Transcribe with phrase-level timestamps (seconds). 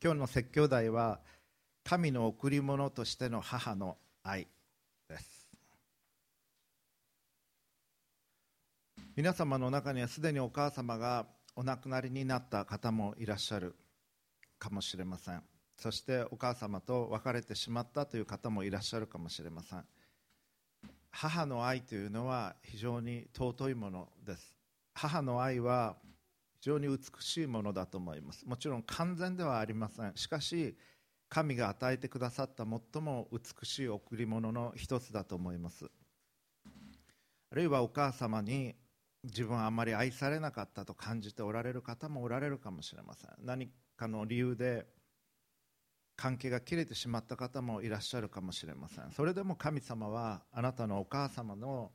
[0.00, 1.18] 今日の説教題は
[1.82, 4.46] 神の贈り物としての母の愛
[5.08, 5.48] です。
[9.16, 11.26] 皆様の中にはすでにお母様が
[11.56, 13.74] お亡くなりになった方もいらっしゃる
[14.60, 15.42] かもしれません。
[15.76, 19.84] そしてお母様と別れてしまったという方もいらっしゃるかもしれません。
[21.10, 24.54] 母の愛というのは非常に尊いものです。
[24.94, 25.96] 母の愛は
[26.60, 28.46] 非常に美しいものだと思います。
[28.46, 30.12] もちろん完全ではありません。
[30.16, 30.76] しかし
[31.28, 35.90] 神が与えてくださった最も美しい贈り物の一つだと思います。
[37.50, 38.74] あるいはお母様に
[39.24, 43.30] 自分はあまり愛されなかったと感じておられる方もおられるかもしれません。
[43.40, 44.86] 何かの理由で
[46.16, 49.12] 関係が切れてしまった方もいらっしゃるかもしれません。
[49.12, 51.92] それでも神様はあなたのお母様の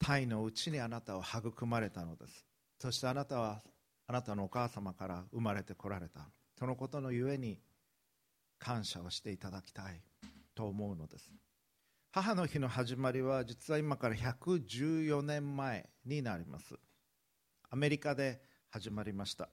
[0.00, 2.44] 体のうちにあなたを育まれたのです。
[2.80, 3.62] そしてあなたは
[4.12, 7.58] あなたのお母様から生まれてこられたそのことのゆえに
[8.58, 10.02] 感謝をしていただきたい
[10.54, 11.30] と思うのです。
[12.10, 16.74] 母の日の始まりは実は今から114年前になります。
[17.70, 19.48] アメリカで始まりました。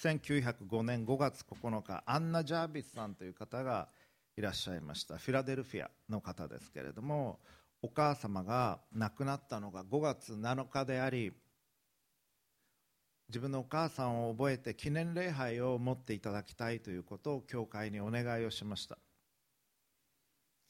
[0.00, 3.90] 1905年5月9日アンナ・ジャービスさんという方が
[4.38, 5.18] いらっしゃいました。
[5.18, 7.40] フィラデルフィアの方ですけれども
[7.82, 11.34] お母様が亡くなったのが5月7日であり
[13.28, 18.98] 自分のお母さんを覚えて記念礼拝を持っていただきたいということを教会にお願いをしました。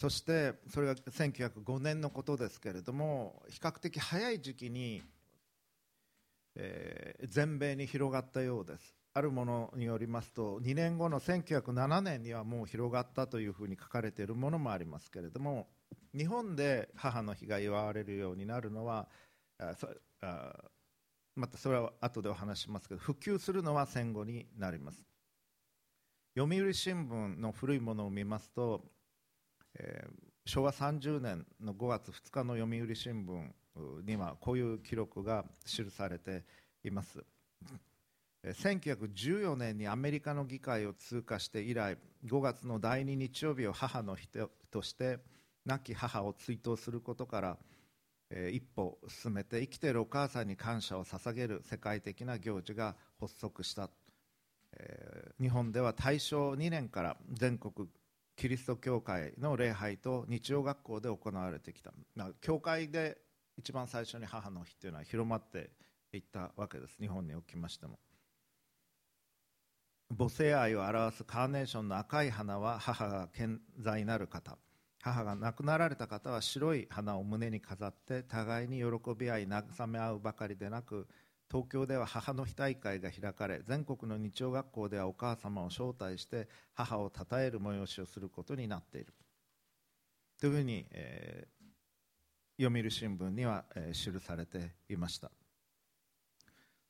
[0.00, 5.02] そしてそれが1905年のことですけれども比較的早い時期に、
[6.56, 8.94] えー、全米に広がったようです。
[9.16, 15.68] あるものによりますと2年後の1907年にはもう広がったというふうに書かれているものもありますけれども
[16.16, 19.06] 日本で母の日が祝われるようになるのは
[21.36, 25.04] またそれは後でお話しますけど普及するのは戦後になります。
[26.36, 28.82] 読売新聞の古いものを見ますと、
[29.78, 36.44] えー、昭和30年の5月2日の読売新聞にはこういう記録が記されて
[36.84, 37.24] います。
[38.44, 41.96] 1914年にアメリカの議会を通過して以来
[42.26, 44.28] 5月の第2日曜日を母の日
[44.70, 45.18] として
[45.64, 47.58] 亡き母を追悼することから
[48.52, 53.90] 一歩進めて生きているお母さんに感謝を捧げる世界的な行事が発足した。
[55.40, 57.88] 日本では大正2年から全国
[58.36, 61.92] キリスト教会の礼拝と日曜学校で行われてきた。
[62.40, 63.18] 教会で
[63.56, 65.70] 一番最初に母の日というのは広まって
[66.12, 66.96] いったわけです。
[66.98, 68.00] 日本におきましても。
[70.16, 74.58] 母性愛を表すカーネーションの赤い花は母が健在なる方。
[75.04, 78.84] 母が亡くなられた方は白い花を胸に飾って互いに喜
[79.14, 81.06] び合い慰め合うばかりでなく
[81.50, 89.12] 東京では母の日大会が開かれ全国の日曜学校ではお母様を招待して母を称える催しをすることになっている。
[90.40, 95.30] というふうに、えー、読売新聞には、えー、記されていました。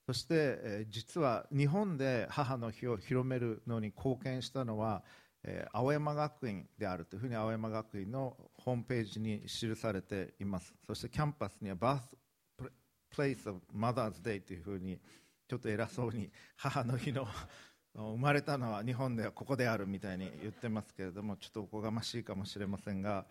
[0.07, 5.03] そして、え実は日本で母の日を広めるのに貢献したのは、
[5.44, 10.75] え青山学院であるというふうに青山学院のホームページに記されています。
[10.87, 14.99] そしてキャンパスには Birthplace of Mother's Day というふうに
[15.47, 17.27] ちょっと偉そうに母の日の
[17.94, 23.25] 生まれたのは日本ではここであるみたいに言ってますけれどもちょっとおこがましいかもしれませんが、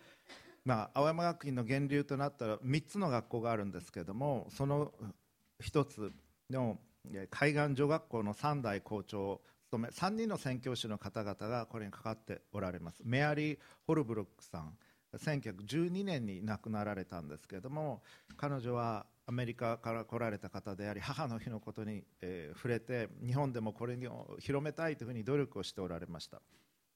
[0.64, 4.94] まあ、青山学院の源流となった3つの学校があるんですけれどもその
[5.60, 6.12] 1つ
[6.48, 6.78] の
[7.28, 9.42] 海岸女学校の3代校長
[9.74, 13.02] 務め3人の宣教師の方々がこれにかかっておられます。
[13.04, 14.76] メアリー・ホルブルックさん
[15.16, 18.02] 1912年に亡くなられたんですけれども
[18.36, 26.40] 彼女はアメリカから来られた方であり母の日のことに、えー、触れて日本でもこれを広めたいというふうに努力をしておられました。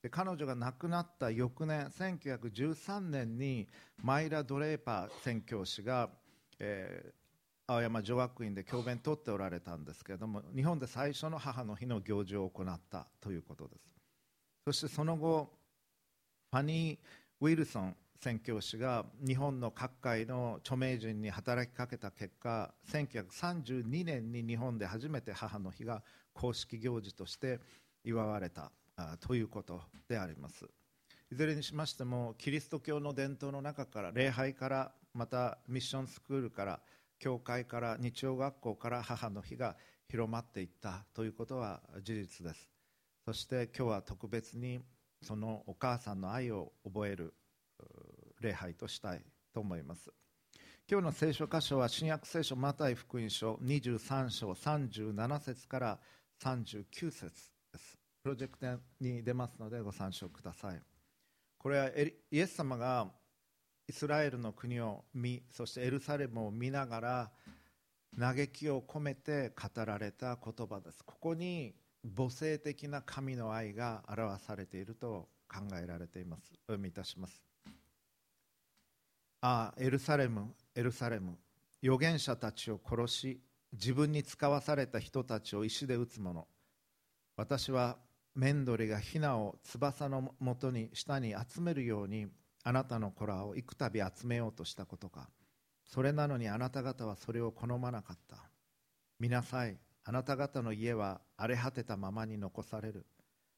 [0.03, 3.67] で彼女が亡くなった翌年1913年に
[4.01, 6.11] マイラ・ドレーパー宣教師が、
[6.61, 7.13] えー、
[7.71, 13.83] 青山女学院で教鞭とっておられたんですけれども日本で最初の母の日の行事を行ったということです。
[14.65, 15.53] そしてその後
[16.51, 16.99] ファニー・
[17.43, 26.03] ウィルソン宣教師が日本の各界の著名人に働きかけた結果1932年に日本で初めて母の日が
[26.33, 27.61] 公式行事として
[28.03, 28.73] 祝われた
[29.21, 30.65] ということであります。
[31.31, 36.81] いずれにしましてもキリスト教の伝統の中から礼拝からまたミッションスクールから
[37.19, 39.77] 教会から日曜学校から母の日が
[40.09, 42.69] 広まっていったということは事実です。
[43.25, 44.81] そして今日は特別に
[45.23, 47.35] そのお母さんの愛を覚える
[48.41, 49.23] 礼拝としたい
[49.53, 50.11] と思います。
[50.91, 55.99] 今日の聖書箇所は新約聖書マタイ福音書23章37節から
[56.43, 57.99] 39節です。
[58.23, 58.67] プロジェクト
[59.01, 60.81] に出ますのでご参照ください。
[61.59, 63.11] これはイエス様が
[63.89, 67.31] イスラエルの国を見そしてエルサレムを見ながら
[68.19, 71.03] 嘆きを込めて語られた言葉です。
[71.05, 71.75] ここに
[72.17, 76.53] 母性的な神の愛が表されていると考えられています。
[76.69, 77.43] お読みいたします。
[79.41, 81.39] ああエルサレムエルサレム。
[81.83, 83.41] 預言者たちを殺し
[83.73, 86.47] 自分に使わされた人たちを石で撃つ者。
[87.37, 87.97] 私は
[88.35, 92.27] メンドリがヒナを翼のもとに下に集めるように
[92.69, 95.31] あなたの子らを幾度集めようとしたことか。
[95.87, 98.37] それなのにあなた方はそれを好まなかった。
[99.19, 99.79] 見なさい。
[100.05, 103.07] あなた方の家は荒れ果てたままに残される。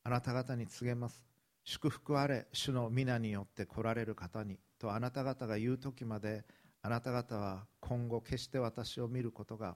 [0.05, 1.25] あなた方に告げます。
[1.65, 2.47] 祝福あれ。
[2.53, 4.61] 主の皆によって来られる方に。
[4.79, 6.45] とあなた方が言う時まで
[6.81, 9.75] あなた方は今後決して私を見ることが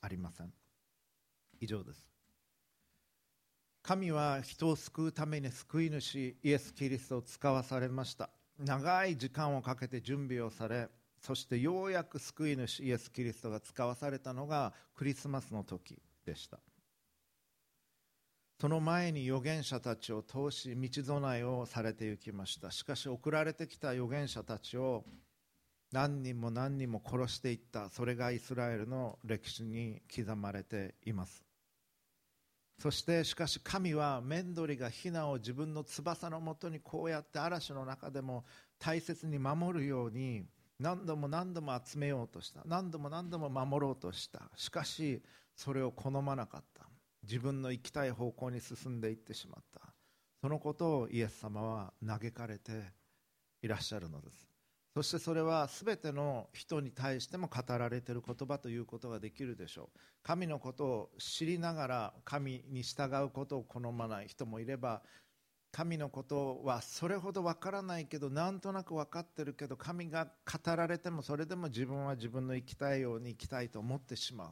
[0.00, 0.50] ありません。
[1.60, 2.08] 以上です。
[3.82, 8.30] 神は人を救うために救い主イエス・キリストを使わされました。
[8.60, 10.88] 長い時間をかけて準備をされ
[11.20, 16.58] そしてようやく救い主イエス・キリストが使わされたのがクリスマスの時でした。
[18.58, 22.70] その前に預言者たちを通し道備えをされていきました。
[22.70, 25.04] しかし送られてきた預言者たちを
[25.92, 27.90] 何人も何人も殺していった。
[27.90, 31.49] それがイスラエルの歴史に刻まれています。
[32.80, 38.44] そしてしかし神はメンドリがヒナを自分の翼のもとにこうやって嵐の中でも
[38.78, 40.46] 大切に守るように
[40.78, 42.62] 何度も何度も集めようとした。
[42.64, 44.50] 何度も何度も守ろうとした。
[44.56, 45.22] しかし
[45.54, 46.86] それを好まなかった。
[47.22, 49.82] 自分の行きたい方向に進んでいってしまった。
[50.40, 52.72] そのことをイエス様は嘆かれて
[53.60, 54.48] いらっしゃるのです。
[54.94, 59.98] そしてそれは全ての人に対しても語られている言葉ということができるでしょう。
[60.22, 65.02] 神のことを知りながら神に従うことを好まない人もいれば
[65.72, 74.48] 神のことはそれほど分からないけどなんとなく分かってるけど神が語られてもそれでも自分は自分の生きたいように生きたいと思ってしまう。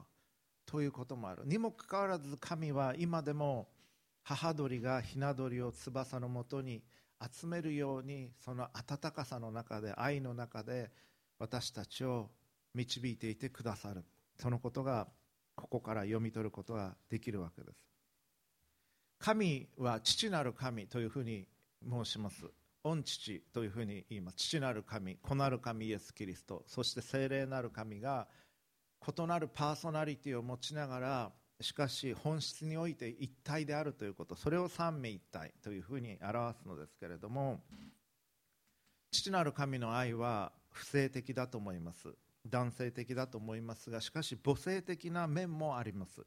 [0.65, 1.43] ということもある。
[1.47, 3.69] にもかかわらず神は今でも
[4.23, 6.83] 母鳥がひな鳥を翼のもとに
[7.21, 10.91] 集めるようにその温かさの中で愛の中で
[11.39, 12.31] 私たちを
[12.75, 14.05] 導いていてくださる。
[14.41, 15.09] そのことが
[15.57, 17.79] ここから読み取ることができるわけです。
[19.19, 21.49] 神は父なる神というふうに
[21.89, 22.45] 申します。
[22.85, 24.37] 御父というふうに言います。
[24.37, 26.63] 父なる神子なる神イエス・キリスト。
[26.67, 28.29] そして聖霊なる神が
[29.07, 37.61] 異なるパーソナリティを持ちながらしかし本質において一体であるということそれを三位一体というふうに表すのですけれども
[39.11, 42.09] 父なる神の愛は不正的だと思います。
[42.47, 46.23] 男性的だと思いますがしかし母性的な面もあります。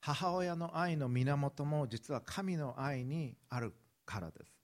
[0.00, 3.74] 母親の愛の源も実は神の愛にある
[4.06, 4.58] からです。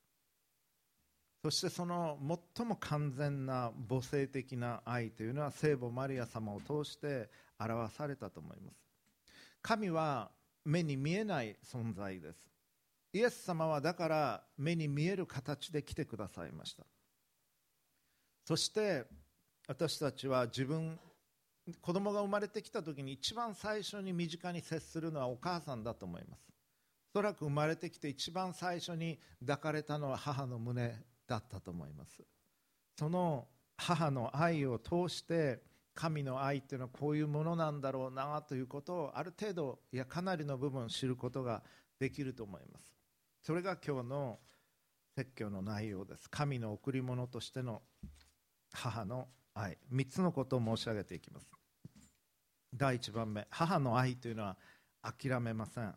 [1.43, 2.19] そしてその
[2.57, 8.84] 最も完全な母性的な愛というのは聖母マリア様を通して表されたと思います。
[9.65, 10.31] 神は
[10.67, 12.51] 目に見えない存在です。
[13.15, 16.85] イエス様はだから目に見える形で来てくださいました。
[18.45, 19.07] そして
[19.67, 20.99] 私たちは自分
[21.81, 26.43] 子供が生まれてきた時に一番最初に身近に接するのはお母さんだと思います。
[27.15, 30.95] おそらく生まれてきて一番最初に抱かれたのは母の胸
[31.27, 32.23] だったと思います。
[32.99, 35.63] その母の愛を通して
[35.95, 41.63] 神の愛っていうのはこういうものなんだろうなということをある程度いやかなりの部分知ることが
[41.99, 42.93] できると思います。
[43.43, 44.39] それが今日の
[45.15, 46.29] 説教の内容です。
[46.29, 47.83] 神の贈り物としての
[48.73, 51.49] 母の愛3つのことを申し上げていきます。
[52.75, 54.57] 第1番目母の愛というのは
[55.03, 55.95] 諦めません。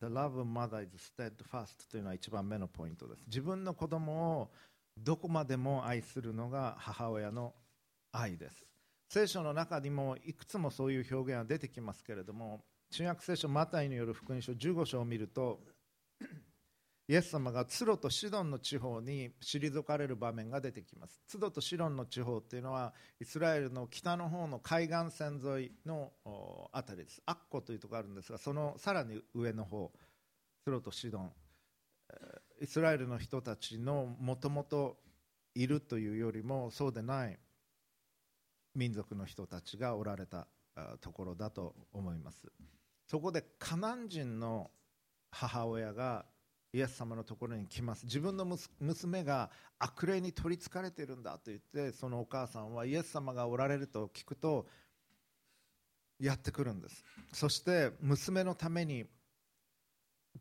[0.00, 3.22] The love of mother is steadfast というのは1番目のポイントです。
[3.26, 4.50] 自分の子供を
[4.98, 7.54] どこまでも愛するのが母親の
[8.10, 8.71] 愛です。
[9.12, 15.60] 聖書の中にもいくつもそういう表現が出てきますけれども新約聖書マタイによる福音書15章を見ると
[17.08, 21.20] イエス様がツロとシドンの地方に退かれる場面が出てきます。
[21.26, 26.12] ツロとシドンの地方っていうのはイスラエルの北の方の海岸線沿いの
[26.72, 27.20] 辺りです。
[27.26, 29.92] アッコというところがあるんですがそのさらに上の方
[30.64, 31.30] ツロとシドン。
[32.62, 34.96] イスラエルの人たちのもともと
[35.54, 37.38] いるというよりもそうでない。
[38.74, 40.46] 民族の人たちがおられた
[41.00, 42.50] ところだと思います。
[43.06, 44.70] そこでカナン人の
[45.30, 46.24] 母親が
[46.72, 48.04] イエス様のところに来ます。
[48.06, 48.46] 自分の
[48.80, 54.66] 娘が悪霊に取りつかれているんだと言ってそのお母さんはイエス様がおられると聞くと
[56.18, 57.04] やってくるんです。
[57.32, 59.04] そして娘のために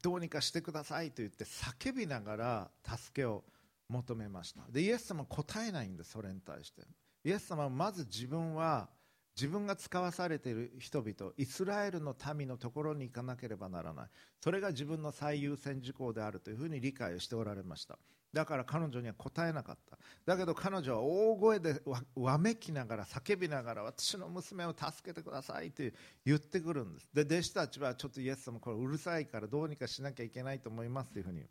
[0.01, 3.43] どうにかしてくださいと言って叫びながら助けを
[3.89, 4.61] 求めました。
[4.69, 6.83] でイエス様答えないんですそれに対して。
[7.23, 8.89] イエス様はまず自分は
[9.35, 14.07] 自分が使わされている人々イスラエルの民のところに行かなければならない。
[14.41, 17.97] それが自分の最優先事項であるというふうに理解をしておられました。
[18.33, 19.97] だから彼女には答えなかった。
[20.25, 21.81] だけど彼女は大声で
[22.15, 25.93] わめきながら叫びながら私の娘を助けてくださいって
[26.25, 27.07] 言ってくるんです。
[27.13, 31.45] で弟子たちはちょっとイエス様これうるさいからどうにかしなきゃいけないと思いますというふうに。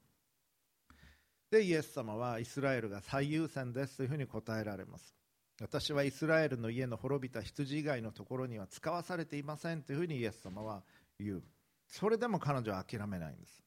[1.50, 5.19] でイエス様はイスラエルが最優先ですというふうに答えられます。
[5.61, 10.83] 私はイスラエルの家の滅びた羊以外のところには使わされていませんというふうにイエス様は
[11.19, 11.43] 言う。
[11.87, 13.62] それでも彼女は諦めないんです。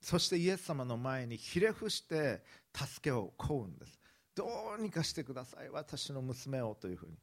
[0.00, 3.98] そしてイエス様の前にひれ伏して助けを請うんです。
[4.36, 4.46] ど
[4.78, 7.18] うにかしてください私の娘をというふうに。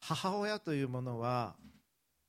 [0.00, 1.56] 母親というものは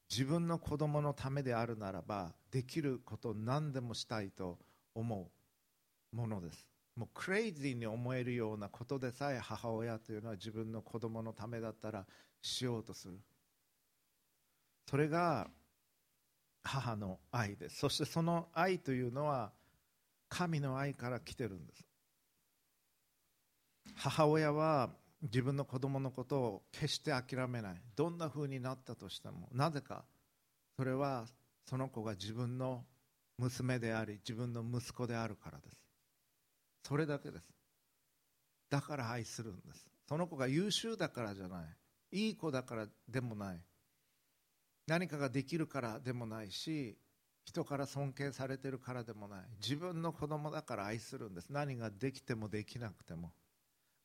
[0.09, 4.57] 自分の子供のためであるならばできることを何でもしたいと
[4.95, 5.31] 思
[6.13, 6.65] うものです。
[6.99, 12.05] もうクレイジーに思えるようなことでさえ母親というのは自分の子供のためだったら
[12.41, 13.17] しようとする。
[14.89, 15.47] それが
[16.61, 17.77] 母の愛です。
[17.77, 19.53] そしてその愛というのは
[20.27, 21.85] 神の愛から来てるんです。
[23.95, 24.89] 母親は
[25.21, 27.81] 自分の子供のことを決して諦めない。
[27.95, 30.03] どんな風になったとしてもなぜか
[30.75, 31.27] それは
[31.63, 32.83] その子が自分の
[33.37, 35.88] 娘であり自分の息子であるからです。
[36.83, 37.45] それだけです。
[38.69, 39.85] だから愛するんです。
[40.07, 41.63] その子が優秀だからじゃな
[42.11, 42.27] い。
[42.27, 43.61] いい子だからでもない。
[44.87, 46.97] 何かができるからでもないし
[47.45, 49.39] 人から尊敬されてるからでもない。
[49.61, 51.49] 自分の子供だから愛するんです。
[51.49, 53.31] 何ができてもできなくても。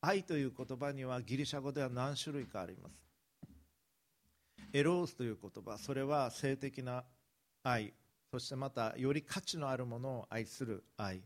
[0.00, 2.94] 愛という言葉にはギリシャ語では何種類かあります。
[4.72, 5.78] エロースという言葉。
[5.78, 7.04] それは性的な
[7.62, 7.94] 愛。
[8.30, 11.22] そしてまたより価値のあるものを愛する愛。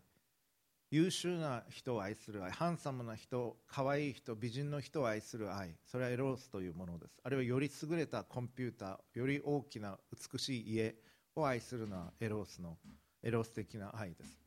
[0.90, 7.21] 優秀な人を愛する愛ハンサムな人可愛い人美人の人を愛する愛それはエロースというものです。
[7.23, 9.99] あるいはより優れたコンピューターより大きな
[10.33, 10.95] 美しい家
[11.37, 12.78] を愛するのはエロースの
[13.23, 14.38] エロース的な愛です。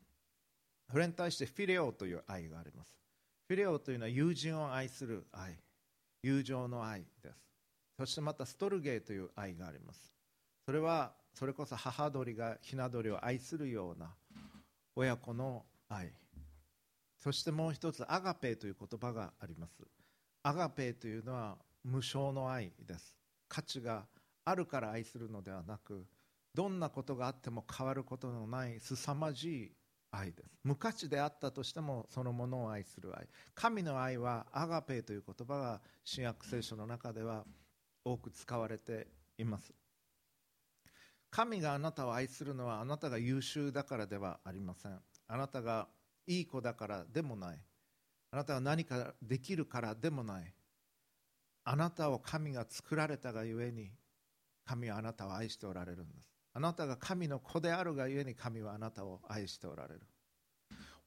[0.89, 2.91] それに対してフィレオという愛があります。
[3.47, 5.57] フィレオというのは友人を愛する愛
[6.23, 7.37] 友情の愛です。
[7.97, 10.11] そしてまたストルゲーという愛があります。
[10.65, 14.13] それはそれこそ母鳥がひな鳥を愛するような
[14.95, 16.11] 親子の愛。
[17.21, 19.83] そしてもう一つアガペという言葉があります。
[20.43, 23.15] アガペというのは無償の愛です。
[23.47, 24.07] 価値が
[24.43, 26.07] あるから愛するのではなく
[26.55, 29.71] どんなことがあっても変わることのない凄まじい
[30.09, 30.49] 愛です。
[30.63, 33.27] 無価値であったとしてもそのものを愛する愛。
[33.53, 37.45] 神の愛はアガペという言葉が新約聖書の中では
[38.03, 39.71] 多く使われています。
[41.29, 44.99] 神があなたを愛するのはあなたが優秀だからではありません。
[45.27, 45.87] あなたが
[46.31, 47.59] いい子だからでもない。
[48.31, 50.53] あなたが何かできるからでもない。
[51.65, 53.91] あなたを神が作られたがゆえに
[54.65, 56.31] 神はあなたを愛しておられるんです。
[56.53, 60.01] あなたが神の子であるがゆえに神はあなたを愛しておられる。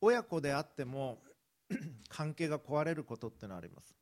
[0.01, 1.23] 親子であっても
[2.11, 3.95] 関係が壊れることってのはあります。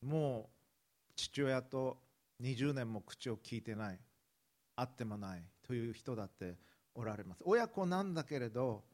[0.00, 1.98] もう父親と
[2.40, 3.98] 20年も口を聞いてない。
[4.76, 6.56] 会ってもないという人だって
[6.94, 7.42] おられます。
[7.44, 8.84] 親子なんだけれど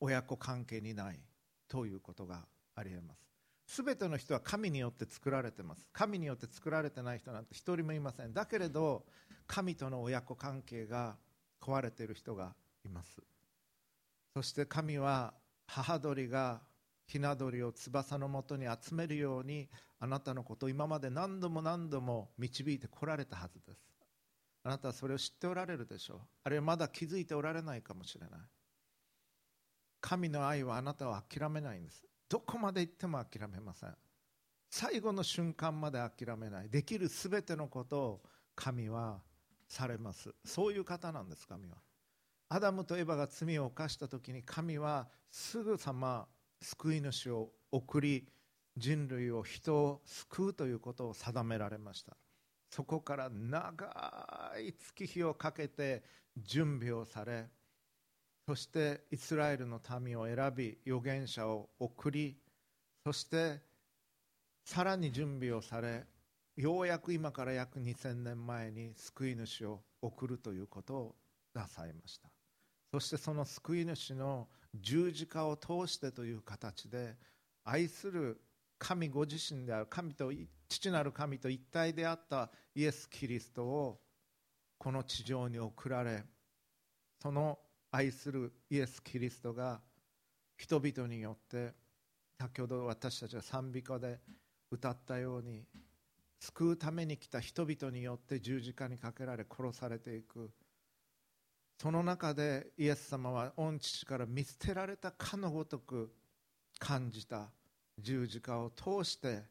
[0.00, 1.20] 親子関係にない
[1.68, 3.26] ということがありえます。
[3.66, 5.88] すべての人は神によって作られてます。
[5.92, 8.32] 神によって作られてない人なんて一人もいません。
[8.32, 9.04] だけれど
[9.46, 11.16] 神との親子関係が
[11.60, 13.20] 壊れている人がいます。
[14.34, 15.34] そして神は
[15.66, 16.60] 母鳥が
[17.06, 23.80] ひな鳥を翼のもとに集めるようにあなたのことを今まで何度も何度も導いてこられたはずです。
[24.62, 26.20] あなたはそれを知っておられるでしょう。
[26.44, 28.40] あるいはまだ気づいておられないかもしれない。
[30.00, 32.04] 神の愛はあなたを諦めないんです。
[32.28, 33.94] どこまで行っても諦めません。
[34.70, 36.68] 最後の瞬間まで諦めない。
[36.68, 38.22] できるすべてのことを
[38.54, 39.20] 神は
[39.68, 40.34] されます。
[40.44, 41.76] そういう方なんです神は。
[42.48, 46.26] アダムとエバが罪を犯した時に神はすぐさま
[46.62, 48.28] 救い主を送り
[48.76, 52.16] 人類を人を救うということを定められました。
[52.70, 56.02] そこから長い月日をかけて
[56.36, 57.48] 準備をされ
[58.46, 62.36] そしてイスラエルの民を選び預言者を送り
[63.04, 63.60] そして
[64.64, 66.04] さらに準備をされ
[66.56, 71.14] ようやく今から約2000年前に救い主を送るということを
[71.54, 72.28] なさいました。
[72.92, 77.14] そしてその救い主の十字架を通してという形で
[77.64, 78.40] 愛する
[78.78, 80.32] 神ご自身である神と
[80.68, 84.00] 父なる神と一体であったイエス・キリストを
[84.78, 86.24] この地上に送られ
[87.20, 87.58] その
[87.96, 89.80] 愛するイエス・キリストが
[90.58, 91.72] 人々によって
[92.38, 94.20] 先ほど私たちが賛美歌で
[94.70, 95.64] 歌ったように
[96.38, 100.50] 救うために来た人々によって十字架にかけられ殺されていく。
[101.80, 106.12] その中でイエス様は御父から見捨てられたかのごとく
[106.78, 107.48] 感じた
[107.98, 109.42] 十字架を通して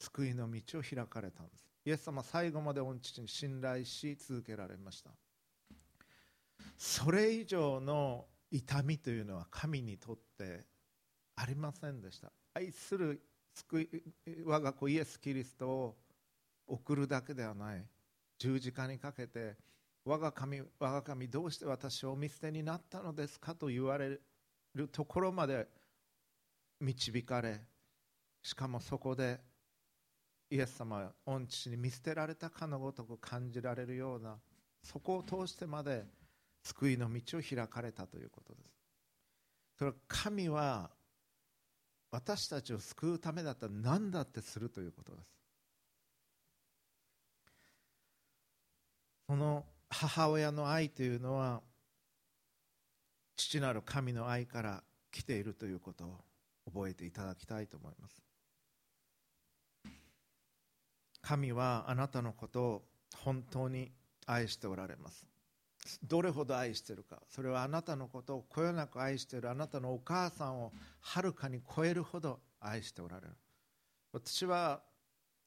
[0.00, 1.64] 救いの道を開かれたんです。
[1.84, 5.12] イエス様は最後まで御父に信頼し続けられました。
[6.76, 10.66] それ以上の痛みというのは神にとって
[11.36, 12.32] ありませんでした。
[12.54, 13.22] 愛する
[13.54, 13.88] 救い
[14.44, 15.96] 我が子イエス・キリストを
[16.66, 17.84] 送るだけではない。
[18.38, 19.56] 十字架にかけて
[20.04, 24.18] 我が神我が神どうして私を見捨てになったのですかと言われ
[24.74, 25.68] るところまで
[26.80, 27.60] 導かれ
[28.42, 29.38] しかもそこで
[30.50, 34.36] イエス様は御父に見捨てられたかのごとく感じられるような
[34.82, 36.04] そこを通してまで
[36.62, 38.82] 救いの道を開かれたということです。
[39.78, 40.90] それは神は
[42.10, 45.24] 私たちを救うためだったら何だってするということです。
[49.26, 51.62] その母親の愛というのは
[53.36, 56.24] 父なる神の愛から来ているということを
[56.66, 58.22] 覚えていただきたいと思います。
[61.22, 62.82] 神はあなたのことを
[63.16, 63.92] 本当に
[64.26, 65.31] 愛しておられます。
[66.02, 67.22] どれほど愛してるか。
[67.28, 69.50] それはあなたのことをこよなく愛している。
[69.50, 73.32] あなたのお母さんをはるかに超えるほど愛しておられる。
[74.12, 74.82] 私は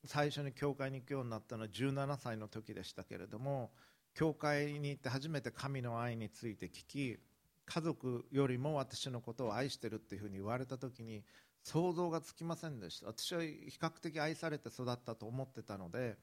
[0.06, 3.72] 最初に教会に行くようになったのは17歳の時でしたけれども
[4.14, 7.20] 教会に行って初めて神の愛について聞き
[7.66, 11.24] 家族よりも私のことを愛してるっていうふうに言われた時に
[11.64, 13.08] 想像がつきませんでした。
[13.08, 16.18] 私は比較的愛されて育ったと思ってたので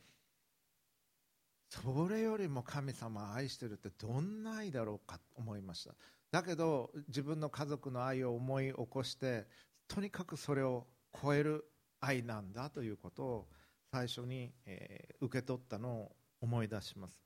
[1.72, 5.94] それよりも神様を愛してるってどんな愛だろうかと思いました。
[6.30, 9.46] だけど自分の家族の愛を思い起こして
[9.88, 10.86] とにかくそれを
[11.22, 11.64] 超える
[12.00, 13.48] 愛なんだということを
[13.90, 17.18] 最初に、えー、受け取ったのを思い出します。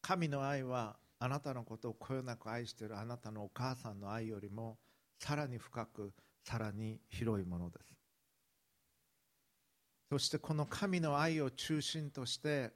[0.00, 4.78] 神の愛はあなたのことをこよなく愛しているあなたのお母さんの愛よりも
[5.18, 6.12] さらに深く
[6.44, 7.92] さらに広いものです。
[10.08, 12.70] そしてこの神の愛を中心として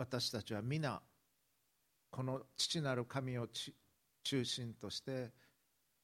[0.00, 0.98] 私たちは皆
[2.10, 3.46] この父なる神を
[4.24, 5.30] 中心として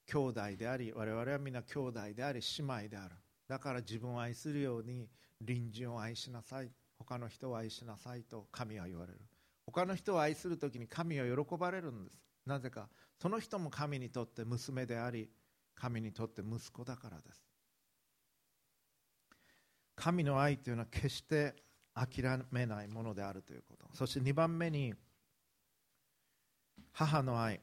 [0.07, 3.15] 兄弟であり我々は皆兄弟であり姉妹である。
[3.49, 5.09] だから自分を愛するように
[5.41, 6.71] 隣人を愛しなさい。
[6.99, 9.21] 他の人を愛しなさいと神は言われる。
[9.65, 12.17] 他の人を愛する時に神は喜ばれるんです。
[12.45, 15.31] なぜかその人も神にとって娘であり
[15.75, 17.43] 神にとって息子だからです。
[19.95, 21.55] 神の愛というのは決して
[21.97, 23.89] 諦めないものであるということ。
[23.95, 24.95] そして2番目に
[26.93, 27.61] 母の愛。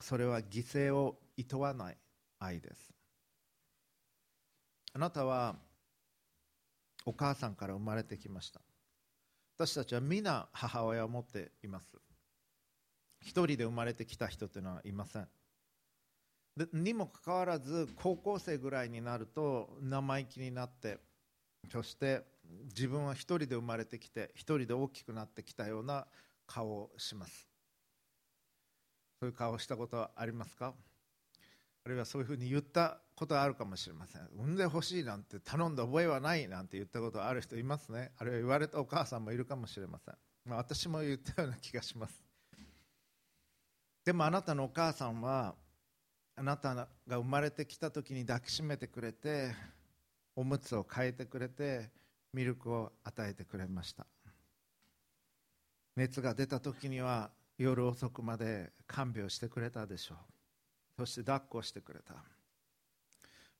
[0.00, 1.96] それは犠牲をいとわない
[2.40, 2.92] 愛です。
[4.94, 5.54] あなたは
[7.06, 8.60] お母さんから生まれてきました。
[9.56, 11.96] 私たちは皆母親を持っています。
[13.20, 15.28] 一人で生まれてきた人というのはいません。
[16.56, 20.98] でにもかかわらず高校生ぐらいになると生意気になって
[21.70, 22.31] そして
[22.66, 26.06] 自分は一人で生まれてきて一人で大きくなってきたような
[26.46, 27.48] 顔をします。
[29.20, 30.74] そういう顔をしたことはありますか？
[31.84, 34.22] あるいはそういうふうに言ったことはあるかもしれません。
[34.36, 38.12] 産んでほしいなんて頼んだ覚えはないなんて言ったことはある人いますね。
[38.18, 42.22] あるいは言われたお母さんもいるかもしれません、まあ、私も言ったような気がします。
[44.04, 45.54] でもあなたのお母さんは
[46.34, 49.54] あなたが生まれてきた時に抱きしめてくれて
[50.34, 51.90] おむつを変えてくれて
[52.32, 54.06] ミルクを与えてくれました。
[55.96, 60.18] 熱が出た時には夜遅くまで看病してくれたでしょう。
[61.00, 62.14] そして抱っこしてくれた。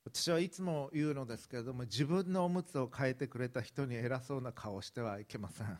[0.05, 5.79] 私はいつも言うのですけれども自分のおむつを変えてくれた人に偉そうな顔をしてはいけません。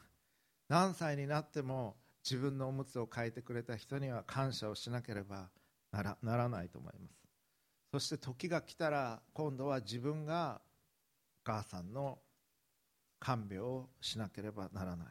[0.70, 5.50] 何歳になっても自分のおむつを変えてくれた人には感謝をしなければ
[5.92, 7.24] ならならないと思います。
[7.92, 10.62] そして時が来たら今度は自分が
[11.46, 12.18] お母さんの
[13.24, 15.08] 看病をしなければならない、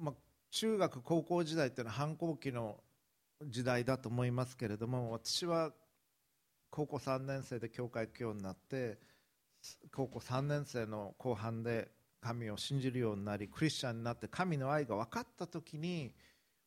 [0.00, 0.14] まあ、
[0.52, 2.76] 中学高校時代っていうのは反抗期の
[3.44, 5.72] 時代だと思いますけれども私は
[6.70, 9.00] 高校3年生で教会行くようになって
[9.92, 16.12] 高校3年生の後半で神を信じるようになりクリスチャンになって神の愛が分かった時に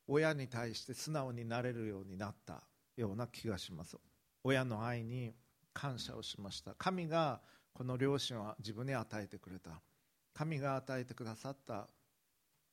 [0.06, 2.64] 親に対して素直になれるようになった
[2.98, 3.96] ような気がします。
[4.44, 5.34] 親の愛に
[5.74, 6.74] 感謝をしました。
[6.78, 7.40] 神が
[7.74, 9.82] この両親は自分に与えてくれた。
[10.34, 11.88] 神が与えてくださった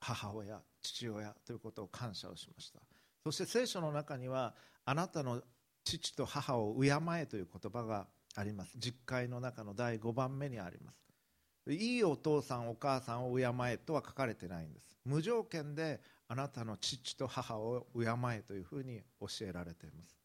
[0.00, 2.80] 母親父親ということを感謝をしました。
[3.24, 5.42] そして聖書の中にはあなたの
[5.84, 8.72] 父と母を敬えという言葉があります。
[8.78, 11.72] 実会の中の第5番目にあります。
[11.72, 14.96] いいお父さんお母さんを敬えとは書かれてないんです。
[15.04, 20.19] 無条件であなたの父と母を敬えというふうに教えられています。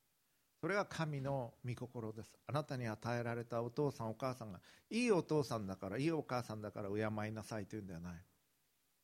[0.65, 2.33] それが神の御心です。
[2.47, 8.13] あなたに与えられたお父さんお母さんがいいお父さんだからいいお母さんだから敬いなさいというんではない。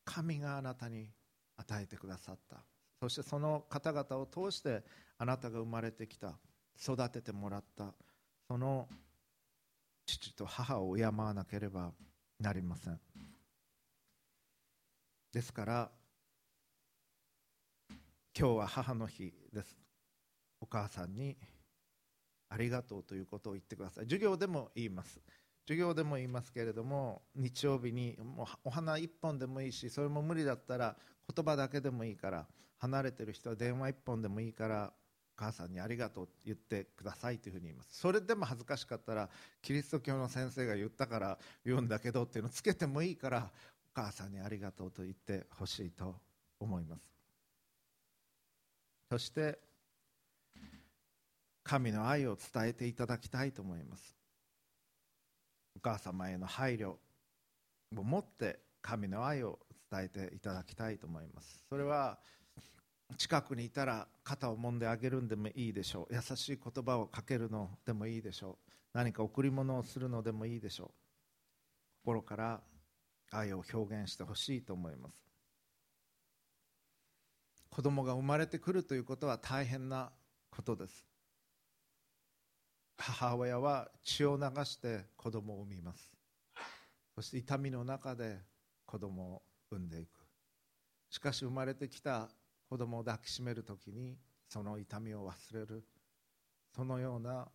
[0.04, 1.12] 神があなたに
[1.58, 2.65] 与えてくださった。
[3.00, 4.84] そしてその方々を通して
[5.19, 6.39] あなたが生まれてきた。
[6.82, 7.93] 育ててもらった。
[8.47, 8.89] その
[10.08, 11.91] 父と母を敬わなければ
[12.39, 13.00] なりません。
[15.32, 15.91] ですから
[18.36, 19.78] 今日は母の日です。
[20.63, 21.36] お母さんに
[22.51, 24.03] ありがとうということを言ってください。
[24.03, 25.19] 授業でも言います。
[25.65, 30.97] 授業でも言いますけれども日曜日にもうお花1本でもいいしそれも無理だったら
[31.33, 32.45] 言葉だけでもいいから
[32.79, 34.91] 離れてる人は電話1本でもいいから
[35.37, 37.99] お母さんにありがとうって言ってくださいというふうに言います。
[37.99, 39.29] それでも恥ずかしかったら
[39.61, 43.49] キリスト教の先生が言ったから言うんだけどっていうのをつけてもいいから
[43.95, 46.15] お母さんにありがとうと言ってほしいと
[46.59, 47.13] 思います。
[49.09, 49.59] そして
[51.63, 54.15] 神の愛を伝えていただきたいと思います。
[55.76, 59.60] お母様への配慮を持って神の愛を
[59.91, 61.65] 伝えていただきたいと思います。
[61.69, 62.19] それは
[63.17, 66.15] 近くにいたら肩を揉んであげるんでもいいでしょう。
[66.15, 68.71] 優しい言葉をかけるのでもいいでしょう。
[68.93, 70.91] 何か贈り物をするのでもいいでしょう。
[72.04, 72.62] 心から
[73.32, 75.21] 愛を表現してほしいと思います。
[77.69, 80.12] 子供が生まれてくるということは大変な
[80.50, 81.11] ことです。
[83.01, 86.11] 母親は血を流して子供を産みます。
[87.15, 88.39] そして痛みの中で
[88.85, 90.09] 子供を産んでいく。
[91.09, 92.29] しかし生まれてきた
[92.69, 95.83] 子供を抱きしめる時にその痛みを忘れる。
[96.75, 97.47] そのような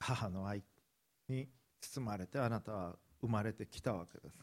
[0.00, 0.64] 母の愛
[1.28, 1.48] に
[1.80, 4.38] 包まれてあなたは生まれてきたわけです。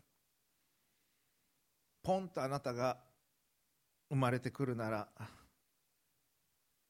[2.04, 2.98] ポンとあなたが
[4.10, 5.08] 生まれてくるなら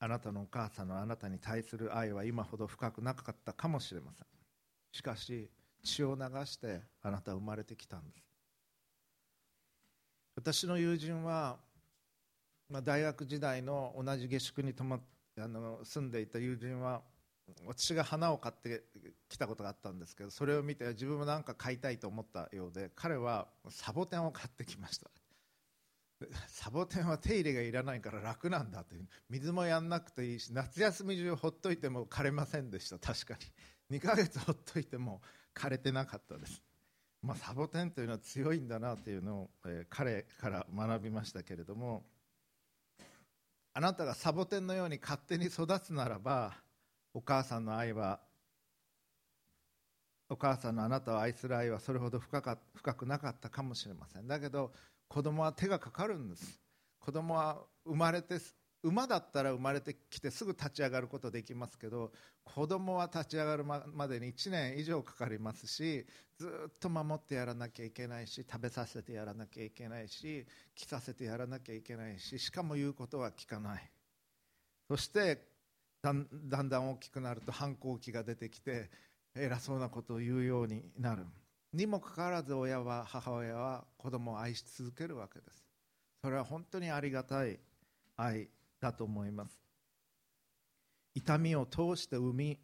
[0.03, 4.27] あなたのお母さんのあなたに対する愛は今ほど深くなかったかもしれません。
[4.91, 5.49] しかし
[5.83, 8.23] 血を流してあなたは生まれてきたんです。
[10.35, 11.57] 私の友人は
[12.69, 14.99] まあ、大学時代の同じ下宿に泊ま
[15.39, 17.01] あの住んでいた友人は
[17.67, 18.83] 私が花を買って
[19.29, 25.09] きたことがあったんですけどそれを見て自分も何か買いたいと思ったようで彼はサボテンを買ってきました。
[26.47, 29.07] サボテンは手入れがいらないから楽なんだという。
[29.29, 32.99] 水もやんなくていいし夏休み中ほっといても枯れませんでした。
[32.99, 33.33] 確か
[33.89, 33.97] に。
[33.97, 35.21] 2ヶ月ほっといても
[35.53, 36.63] 枯れてなかったです、
[37.21, 42.03] まあ、サボテンというのは強いんだなというのを、えー、彼から学びましたけれども
[43.73, 46.53] あなたがサボテンのように勝手に育つならば
[47.13, 48.19] お母さんの愛は
[50.29, 54.27] お母さんのあなたを愛する愛はそれほど深か深くなかったかもしれません。
[54.27, 54.71] だけど
[55.13, 56.59] 子供は手がかかるんです。
[56.99, 58.39] 子供は生まれて
[58.81, 62.11] 馬だったら生まれてきてすぐ立ち上がることできますけど
[62.43, 66.03] 子供は立ち上がるまでに1年以上かかりますし
[66.39, 73.91] ずっと守ってやらなきゃいけないし食べさせてやらなきゃいけないし着させてやらなきゃいけないししかも言うことは聞かない。
[74.89, 75.47] そして
[76.01, 78.89] だんだん大きくなると反抗期が出てきて
[79.35, 81.27] 偉そうなことを言うようになる。
[81.73, 85.65] にもかかわらず親は母親は子供を愛し続けるわけです。
[86.21, 87.59] それは本当にありがたい
[88.15, 88.47] 愛
[88.79, 89.59] だと思います。
[91.15, 92.59] 痛みを通して産み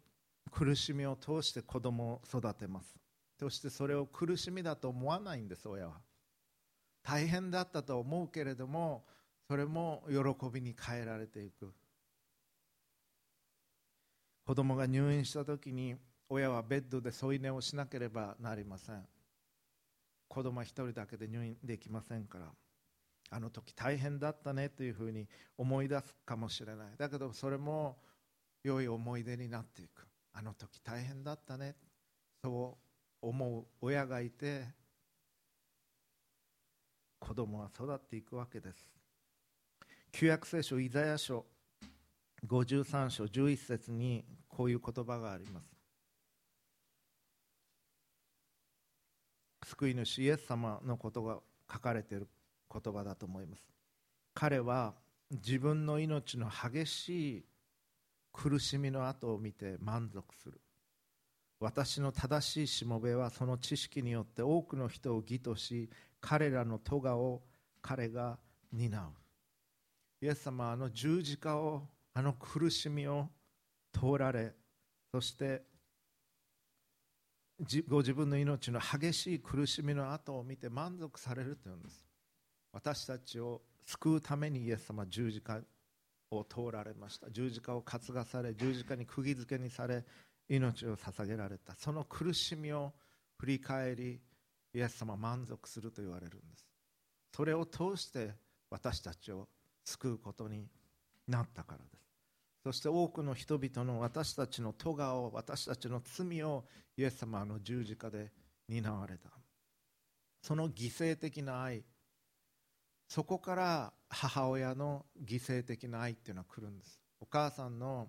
[0.50, 2.96] 苦しみを通して子供を育てます。
[3.38, 5.94] そしてそれを苦しみだと思わないんです親は。
[7.02, 9.04] 大変だったと思うけれども
[9.48, 11.72] それも喜びに変えられていく。
[14.46, 15.96] 子供が入院した時に
[16.30, 19.04] 親はベッドで添い寝をしなければなりません。
[20.28, 22.46] 子供は一人だけで入院できませんから。
[23.32, 26.86] あの時大変だったねというふうに思い出すかもしれない。
[26.96, 27.98] だけどそれも
[28.62, 30.06] 良い思い出になっていく。
[30.32, 31.74] あの時大変だったね。
[32.44, 32.78] そ
[33.22, 34.62] う思う親がいて
[37.18, 38.88] 子供は育っていくわけです。
[40.12, 41.44] 旧約聖書イザヤ書
[42.46, 45.79] 53章11節にこういう言葉があります。
[49.64, 51.38] 救い主イエス様のことが
[51.70, 52.28] 書かれている
[52.72, 53.62] 言葉だと思います。
[54.34, 54.94] 彼は
[55.30, 57.44] 自分の命の激しい
[58.32, 60.60] 苦しみの後を見て満足する。
[61.60, 67.42] 私の正しいしもべはその知識によって多くの人を義とし彼らの咎を
[67.82, 68.38] 彼が
[68.72, 70.24] 担う。
[70.24, 73.28] イエス様はあの十字架をあの苦しみを
[73.92, 74.54] 通られ
[75.12, 75.62] そして
[77.88, 82.06] ご自分の命の激しい苦しみの後を見て満足されるというんです。
[82.72, 85.60] 私たちを救うためにイエス様十字架
[86.30, 87.30] を通られました。
[87.30, 90.04] 十字架を担がされ十字架に釘付けにされ
[90.48, 91.74] 命を捧げられた。
[91.74, 92.92] その苦しみを
[93.38, 94.20] 振り返り
[94.72, 96.66] イエス様満足すると言われるんです。
[97.34, 98.34] それを通して
[98.70, 99.48] 私たちを
[99.84, 100.66] 救うことに
[101.28, 102.09] なったからです。
[102.62, 106.64] そして多くの人々の私たちの咎を私たちの罪を
[106.96, 108.30] イエス様の十字架で
[108.68, 109.30] 担われた。
[110.42, 111.84] その犠牲的な愛。
[113.08, 117.00] そこから母親の犠牲的な愛っていうのは来るんです。
[117.20, 118.08] お母さんの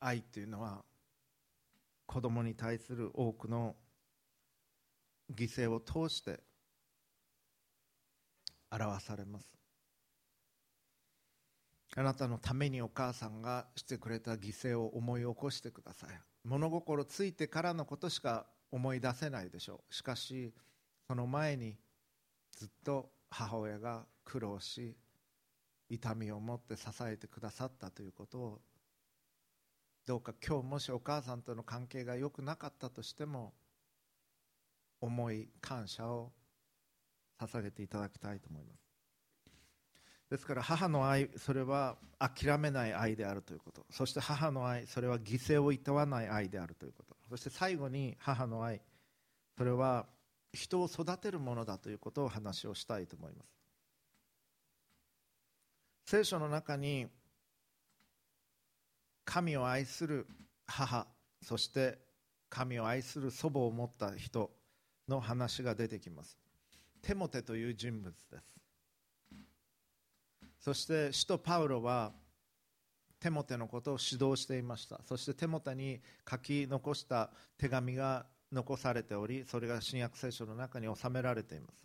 [0.00, 0.84] 愛っていうのは
[2.06, 3.74] 子供に対する多くの
[5.32, 6.40] 犠牲を通して
[8.70, 9.63] 表されます。
[11.96, 16.10] あなたのためにお母さんがしてくれた犠牲を思い起こしてください。
[16.44, 19.94] 物心ついてからのことしか思い出せないでしょう。
[19.94, 20.52] しかし
[21.06, 21.76] その前に
[22.56, 24.96] ずっと母親が苦労し
[25.88, 28.60] 痛みを持って支えてくださったということを
[30.06, 33.54] どうか今日もしお母さんとの関係が良くなかったとしても
[35.00, 36.32] 思い感謝を
[37.40, 38.83] 捧げていただきたいと思います。
[40.34, 43.86] ですから母の愛それは諦めない愛であるということ。
[43.88, 47.14] そして母の愛それは犠牲をいとわない愛であるということ。
[47.28, 48.80] そして最後に母の愛
[49.56, 50.06] それは
[50.52, 53.60] 人を育てるものだということを話をしたいと思います。
[56.06, 57.06] 聖書の中に
[59.24, 60.26] 神を愛する
[60.66, 61.06] 母
[61.42, 61.96] そして
[62.48, 64.50] 神を愛する祖母を持った人
[65.06, 66.36] の話が出てきます。
[67.02, 68.63] テモテという人物です。
[70.64, 72.10] そして使徒パウロは
[73.20, 74.98] テモテのことを指導していました。
[75.04, 81.84] そしてテモテに書き残した手紙が残されておりそれが新約聖書の中に収められています。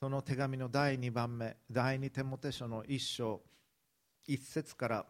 [0.00, 3.42] その手紙の第2番目第2テモテ書の1章
[4.28, 5.06] 1節から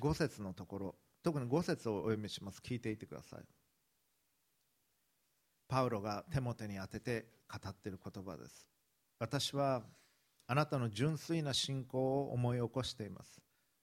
[0.00, 2.58] 5節のところ特に5節をお読みします。
[2.58, 3.40] 聞いていてください。
[5.68, 8.66] パウロがテモテに当てて語っている言葉です。
[9.20, 9.84] 私は
[10.50, 13.40] あなたの純粋な信仰を思い起こしています。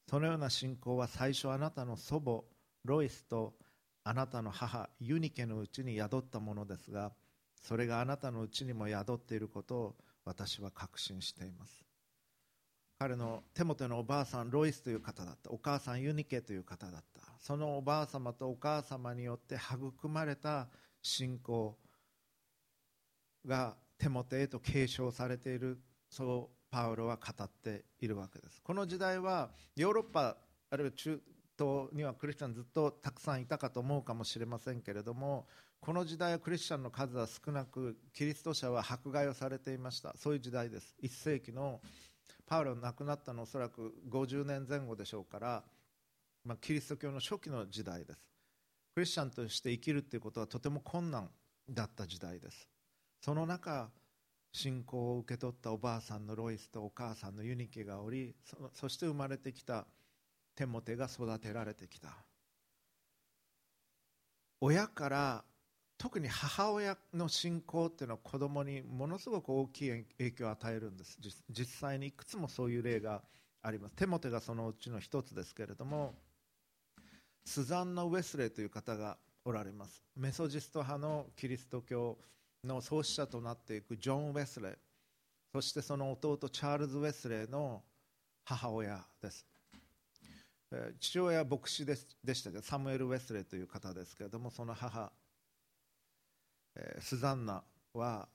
[0.10, 2.44] そのような信仰は最初あなたの祖母
[2.84, 3.54] ロイスと
[4.04, 7.14] あなたの母ユニケのうちに宿ったものですが
[7.62, 11.86] それがあなたのうちにも宿っていることを私は確信しています。
[13.00, 15.50] 彼の手元のおばあさんロイスという方だった。
[15.52, 17.22] お母さんユニケという方だった。
[17.40, 20.68] そのおばあ様とお母様によって育まれた
[21.02, 21.78] 信仰
[23.46, 28.62] が手元へと継承されているそうパウロは語っているわけです。
[28.62, 30.38] この時代はヨーロッパ
[30.70, 31.22] あるいは中
[31.58, 35.48] 東にはクリスチャンずっとたくさんいたかと思うかもしれませんけれども
[35.80, 40.16] この時代はクリスチャンの数は少なくキリスト者は迫害をされていました。
[40.18, 40.96] そういう時代です。
[41.02, 41.82] 1世紀の
[42.46, 45.64] パウロが亡くなったのはおそらく50年前後でしょうから、
[46.44, 48.20] まあ、キリスト教の初期の時代です。
[48.96, 51.30] クリスチャンとして生きるということはとても困難
[51.70, 52.68] だった時代です。
[53.22, 53.90] その中
[54.52, 59.86] 信仰を受け取ったおばあさんのロイスとお母さんのユニケがおりそそして生まれてきた
[60.56, 62.10] テモテが育てられてきた。
[64.60, 65.44] 親から
[65.98, 71.20] 特に母親の信仰っていうのは子供にものすごく大きい影響を与えるんです。
[71.50, 73.24] 実際にいくつもそういう例が
[73.62, 73.96] あります。
[73.96, 76.16] テモテがそのうちの一つですけれども
[77.46, 80.04] スザンナ・ウェスレーという方がおられます。
[80.16, 82.18] メソジスト派のキリスト教
[82.64, 84.78] の創始者となっていくジョン・ウェスレー
[85.54, 87.82] そしてその弟チャールズ・ウェスレーの
[88.44, 89.46] 母親です。
[91.00, 95.12] 父親は牧師でしたけどサムエル・ウェスレーという方ですけれどもその母
[97.00, 98.28] スザンナは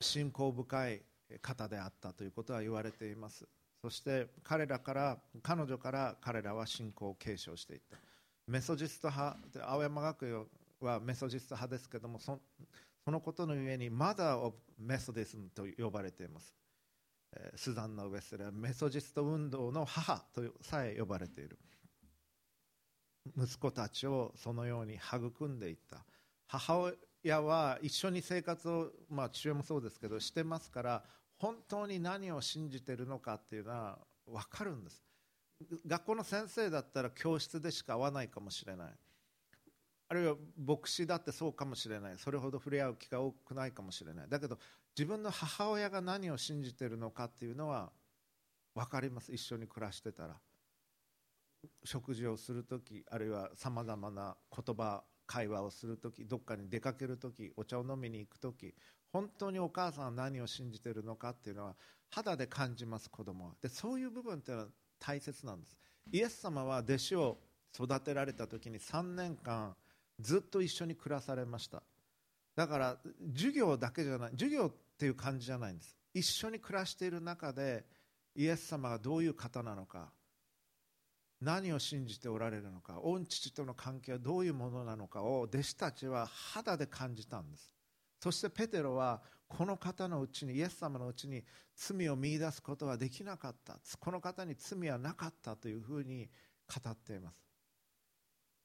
[0.00, 1.02] 信仰深い
[1.40, 3.46] 方であったということは言われています。
[3.82, 7.98] そして彼らから彼女から彼らは信仰を継承していった。
[8.46, 10.46] メソジスト派青山学院
[10.80, 12.18] はメソジスト派ですけども
[13.04, 16.54] そのことの上にマダー・オブ・メソディスムと呼ばれています。
[17.56, 21.58] スザンナ・ウェスレはメソジスト運動の母とさえ呼ばれている。
[23.36, 26.04] 息子たちをそのように育んでいった。
[26.46, 26.92] 母
[27.24, 31.04] 親は一緒に生活を、まあ、父親もそうですけどしてますから
[31.38, 35.02] 本当に何を信じてるのかっていうのは分かるんです。
[35.86, 38.92] 学校の先生だったら教室でしか会わないかもしれない。
[40.12, 42.18] あるいは牧師だってそうかもしれない。
[42.18, 44.28] それほど触れ合う機会多くないかもしれない。
[44.28, 44.58] だけど
[44.94, 47.90] 自分の母親が何を信じてるのかっていうのは
[48.74, 49.32] 分かります。
[49.32, 50.36] 一緒に暮らしてたら。
[51.82, 58.74] 食事をする時あるいはさまざまな言葉会話をする時どっかに出かける時お茶を飲みに行く時
[59.12, 61.74] 本当にお母さんは何を信じてるのかっていうのは
[62.10, 63.52] 肌で感じます子供は。
[63.62, 65.78] でそういう部分っていうのは大切なんです。
[66.10, 67.38] イエス様は弟子を
[67.74, 69.74] 育てられた時に3年間
[70.20, 71.82] ずっと一緒に暮らされました。
[72.54, 72.98] だから
[73.34, 75.96] 授業だけじゃない授業っていう感じじゃないんです。
[76.14, 77.84] 一緒に暮らしている中で
[78.34, 80.12] イエス様がどういう方なのか
[81.40, 87.74] 何を信じておられるのか御父との関係はどういうものなのかを弟子たちは肌で感じたんです。
[88.20, 91.42] そしてペテロはこの方のうちにイエス様のうちに
[91.74, 93.78] 罪を見いだすことはできなかった。
[93.98, 96.28] この方に罪はなかったというふうに
[96.68, 97.51] 語っています。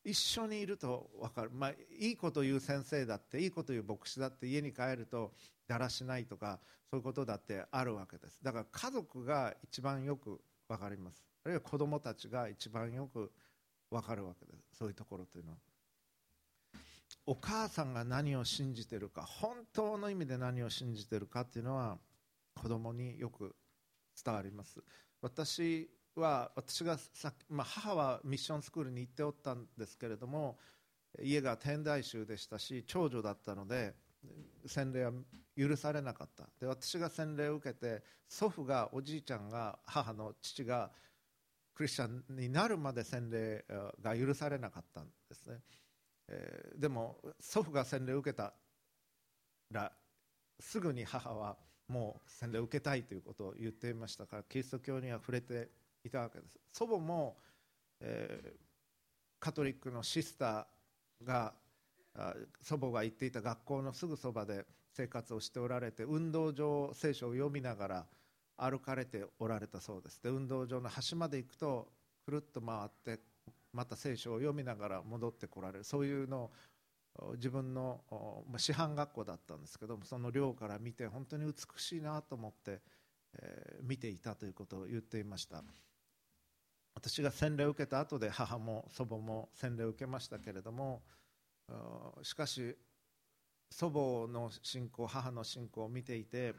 [0.08, 5.34] 一緒にいると分かる、まあ、いいこと言う先生だっていいこと言う牧師だって家に帰ると
[5.67, 8.41] だらしないとかそういうことだってあるわけです。
[8.41, 10.39] だから家族が一番よく
[10.70, 11.26] 分かります。
[11.43, 13.30] あるいは子供たちが一番よく
[13.91, 14.78] 分かるわけです。
[14.78, 15.58] そういうところというのは。
[17.26, 21.98] お母さんが何を信じてるか本当の意味で何を信じてるかっていうのは
[22.56, 23.54] 子供によく
[24.24, 24.82] 伝わります。
[25.22, 25.89] 私
[26.20, 30.58] は私がさ、まあ、母はミッションスクールに行っておったんですけれども
[31.22, 33.94] 家が天台宗でしたし長女だったので
[34.66, 35.12] 洗礼は
[35.56, 36.48] 許されなかった。
[36.60, 40.92] で私が洗礼を受けて祖父がおじいちゃんが母の父が
[41.74, 43.64] クリスチャンになるまで洗礼
[44.02, 45.60] が許されなかったんですね、
[46.28, 48.54] えー、でも祖父が洗礼を受けた
[49.72, 49.92] ら
[50.60, 51.56] すぐに母は
[51.88, 55.70] もう洗礼を受けたいということを言っていましたからキリスト教には触れて
[56.08, 56.60] いたわけです。
[56.72, 57.38] 祖母も、
[58.00, 58.50] えー、
[59.39, 61.54] カトリックのシスターが
[62.62, 68.06] 祖母が行っていた学校のすぐそばで生活をしておられて運動場聖書を読みながら
[68.58, 70.22] 歩かれておられたそうです。
[70.24, 71.88] で運動場の端まで行くと
[72.26, 73.20] くるっと回って
[73.72, 75.84] また聖書を読みながら戻ってこられる。
[75.84, 76.52] そういうのを
[77.36, 78.02] 自分の
[78.58, 82.80] 師範学校だったんですけどもその寮から見て本当に美しいなと思って、
[83.39, 85.63] えー、見ていたということを言っていました。
[86.98, 91.04] 私が洗礼を受けた後で母も祖母も洗礼を受けましたけれども
[92.24, 92.76] しかし
[93.70, 96.56] 祖母の信仰母の信仰を見ていて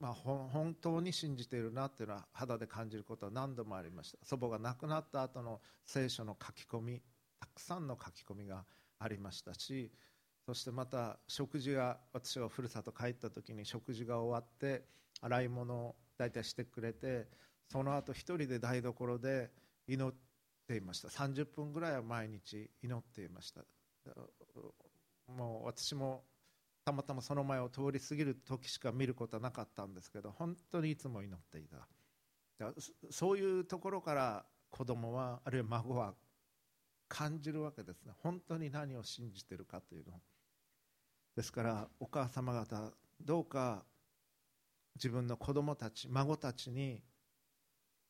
[0.00, 4.18] まあ、本当に信じているなっていうのは肌で感じることは何度もありました。
[4.22, 7.00] 祖母が亡くなった後の聖書の書き込み
[7.40, 8.64] たくさんの書き込みが
[8.98, 9.90] ありましたし
[10.44, 14.82] そしてまた食事が私がふるさと帰った時に食事が終わって
[15.22, 17.28] 洗い物を大体してくれて
[17.68, 19.50] その後一人で台所で
[19.86, 20.14] 祈っ
[20.66, 21.08] ていました。
[21.08, 23.62] 30分ぐらいは毎日祈っていました。
[25.26, 26.24] もう私も
[26.84, 31.88] たまたまその前を通り過ぎる時しか見ることはなかったんですけど本当にいつも祈っていた。
[33.10, 36.14] そういうところから子供はあるいは孫は
[37.08, 38.12] 感じるわけですね。
[38.22, 40.20] 本当に何を信じているかというの
[41.36, 43.84] ですからお母様方どうか
[44.96, 47.02] 自分の子供たち孫たちに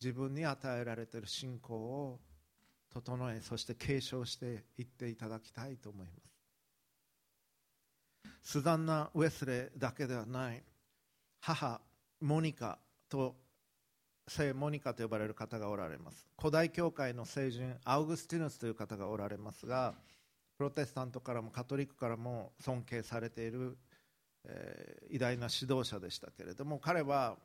[0.04, 2.20] 自分に与えられている信仰を
[2.92, 6.12] 整えそして継承していっていただきたいと思いま
[8.42, 8.50] す。
[8.50, 10.62] スザンナ・ウェスレーだけではない。
[11.40, 11.80] 母
[12.20, 13.34] モニカと
[14.28, 16.26] 聖モニカと呼ばれる方がおられます。
[16.38, 19.94] 古代教会の聖人アウグスティヌスという方がおられますが
[20.58, 23.78] プロテスタントからもカトリックからも尊敬されている、
[24.44, 27.36] えー、偉大な指導者でしたけれども彼は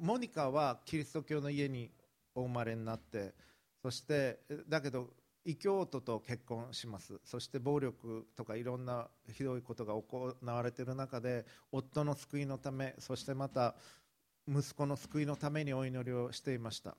[0.00, 1.90] モニカはキリスト教の家に
[2.34, 3.32] お生まれになって
[3.82, 5.08] そしてだけど
[5.46, 7.20] 異教徒と結婚します。
[7.22, 13.74] そして暴力とかいろんなひどいことが行われている中で夫の救いのためそしてまた
[14.48, 16.96] 息子の救いのためにお祈りをしていました。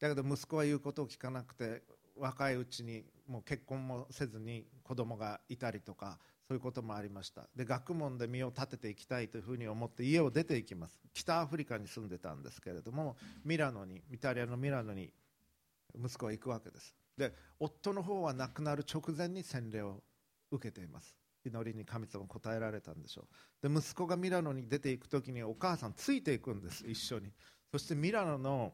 [0.00, 1.82] だけど息子は言うことを聞かなくて
[2.16, 7.48] 若いうちにもう結婚もせずに子供がいたりとかそういうこともありました。
[7.56, 11.00] で学問で身を立てていきたいというふうに思って家を出ていきます。
[11.12, 15.12] 北アフリカに住んでたんですけれどもミラノにイタリアのミラノに
[15.98, 16.94] 息子は行くわけです。
[17.16, 20.02] で夫の方は亡くなる直前に洗礼を
[20.52, 21.16] 受けています。
[21.44, 23.26] 祈りに神様答えられたんでしょ
[23.62, 23.68] う。
[23.68, 27.32] で息子がミラノに出ていく時にお母さんついていくんです一緒に。
[27.72, 28.72] そしてミラノの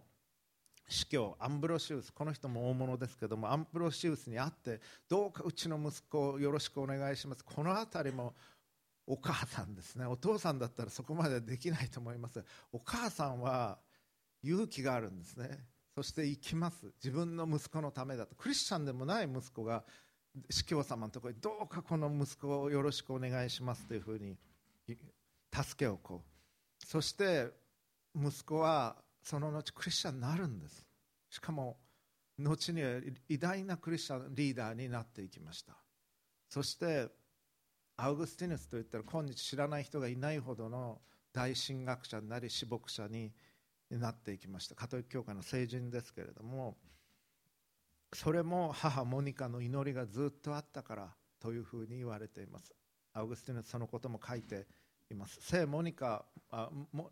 [0.89, 7.45] 司教アンブロシウスこの人も大物ですけどもアンブロシウスに会ってどうかうちの息子をよろしくお願いします。
[7.45, 8.35] この辺りも
[9.07, 10.07] お母さんですね。
[10.07, 12.45] お父さんだったらそこまでできないと思います。
[12.73, 13.79] お母さんは
[14.43, 15.65] 勇気があるんですね。
[15.95, 16.87] そして生きます。
[17.03, 18.35] 自分の息子のためだと。
[18.35, 19.85] クリスチャンでもない息子が
[20.51, 23.87] 司教様のところにどうかこの息子をよろしくお願いします。
[23.87, 24.37] というふうに
[25.53, 26.87] 助けをこう。
[26.87, 27.51] そして
[28.15, 30.85] 息子はその後クリスチャンになるんです。
[31.31, 31.79] しかも
[32.39, 35.75] 後には偉大なクリスチャンリーダーになっていきました。
[36.49, 37.09] そして
[37.97, 41.01] アウグスティヌスといったら今日知らない人がいないほどの
[41.33, 43.33] 大神学者になり死牧者に
[43.91, 44.75] なっていきました。
[44.75, 46.77] カトリック教会の聖人ですけれども
[48.15, 52.73] それも母モニカの祈りがずっとあったからというふうに言われています。
[53.15, 54.67] アウグスティヌスそのことも書いて
[55.11, 55.39] います。
[55.41, 56.25] 聖モニカ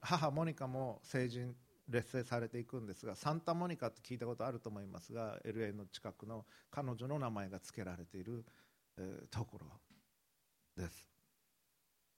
[0.01, 1.55] 母モニカも聖人
[1.91, 8.45] 劣勢されていくんですがサンタモニカって聞いたことあると思いますが LA の近くの彼女の名前が付けられている、
[8.97, 9.66] え、ところ
[10.82, 11.07] です。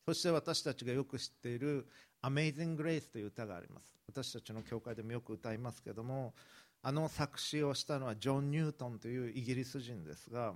[0.05, 1.89] そして私たちがよく知っている
[2.23, 3.95] 「Amazing Grace」という歌があります。
[4.07, 6.35] 私たちの教会でもよく歌いますけども
[6.83, 10.55] あの作詞をしたのはジョン・ニュートンというイギリス人ですが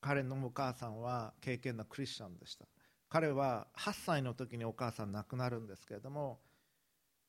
[0.00, 2.66] 彼のお母さんは敬虔なクリスチャンでした。
[3.08, 6.40] 彼は8歳の時にお母さん亡くなるんですけれども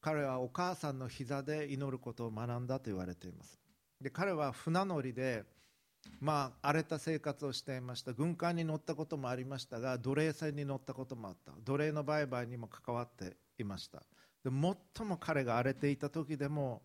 [0.01, 3.59] 彼はお母さんの膝で祈ることを学んだと言われています。
[4.01, 5.43] で彼は船乗りで
[6.19, 8.13] まあ、荒れた生活をしていました。
[8.13, 11.51] 軍艦に乗ったこともありましたが奴隷船に乗ったこともあった。
[11.63, 14.03] 奴隷の売買にも関わっていました。
[14.43, 14.49] で
[14.95, 16.81] 最も彼が荒れていた時でも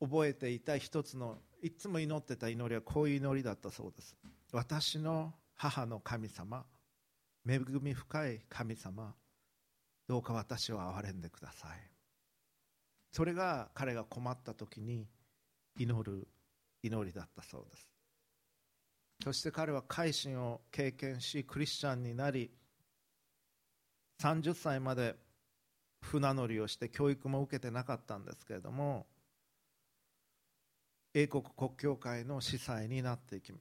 [0.00, 4.16] 覚えていた一つのいつも祈ってた祈りはこういう祈りだったそうです。
[4.52, 6.64] 私の母の神様
[7.48, 9.14] 恵み深い神様
[10.08, 11.99] どうか私を憐れんでください。
[13.10, 15.06] それが彼が困った時に
[15.76, 16.28] 祈る
[16.82, 17.90] 祈りだったそうです。
[19.22, 22.50] そして彼は改心を経験しクリスチャンになり
[24.22, 25.14] 30歳まで
[26.00, 29.06] 船乗りをして教育も受けてなかったんですけれども
[31.12, 33.52] 英国国教会の司祭になっていき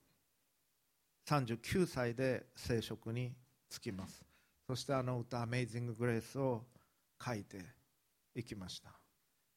[1.28, 3.34] 39歳で聖職に
[3.72, 4.24] 就きます。
[4.68, 6.66] そしてあの歌「アメイジング・グレース」を
[7.24, 7.66] 書いて
[8.36, 8.99] いきました。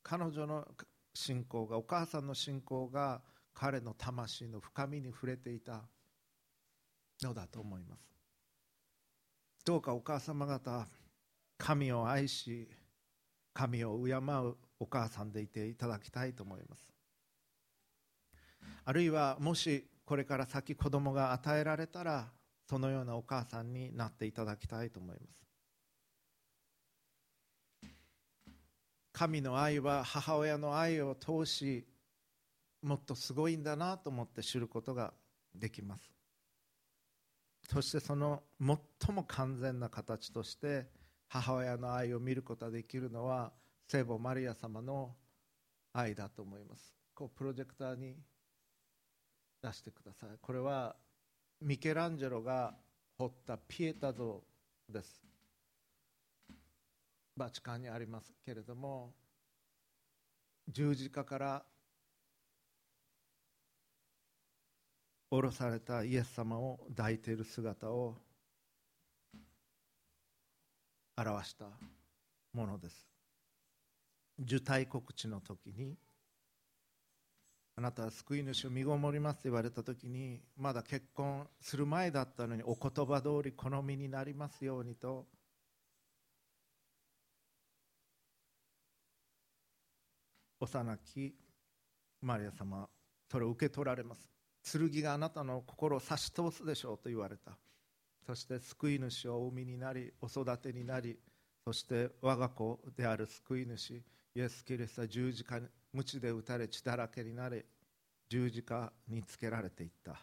[0.02, 0.66] 彼女の
[1.14, 3.22] 信仰がお母さんの信仰が
[3.54, 5.82] 彼の魂の深みに触れていた
[7.22, 8.12] のだと思います。
[9.64, 10.88] どうかお母様方
[11.56, 12.68] 神を愛し
[13.54, 16.92] 神を敬うお母さんでいていただきたいと思います。
[18.84, 22.28] あるいはもしこれから先子供が与えられたら
[22.68, 25.51] そのようなお母さんになっていただきたいと思います。
[29.12, 31.86] 神の愛は母親の愛を通し
[32.82, 35.12] もっとすごいんだなと思って知ることが
[35.54, 36.10] できます。
[37.70, 40.88] そしてその最も完全な形として
[41.28, 43.52] 母親の愛を見ることができるのは
[43.86, 45.14] 聖母マリア様の
[45.92, 46.94] 愛だと思います。
[47.14, 48.16] こうプロジェクターに
[49.62, 50.30] 出してください。
[50.40, 50.96] これは
[51.60, 52.74] ミケランジェロが
[53.16, 54.42] 彫ったピエタ像
[54.88, 55.31] です。
[57.36, 59.12] バチカンにありますけれども
[60.68, 61.62] 十字架から
[65.30, 68.16] 降ろされたイエス様を抱いている姿を
[71.16, 71.66] 表した
[72.52, 73.06] ものです。
[74.38, 75.96] 受胎告知の時に
[77.76, 85.26] あなたは救い主を身ごもりますと言われた時にまだ結婚する前だったのにお言葉通り好みになりますようにと
[90.62, 91.34] 幼き
[92.20, 92.88] マリア様
[93.28, 94.30] それを受け取られます。
[94.62, 97.58] 剣があなたの心を差し通すでしょうと言われた。
[98.24, 101.18] そして救い主をお産みになりお育てになり
[101.64, 104.02] そして我が子である救い主イ
[104.36, 107.64] エス・キリストは十字架に鞭で打たれ血だらけになり
[108.28, 110.16] 十字架につけられていった。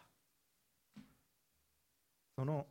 [2.38, 2.66] その